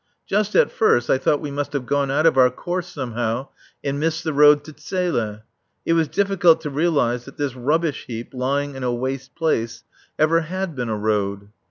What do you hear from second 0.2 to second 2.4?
Just at first I thought we must have gone out of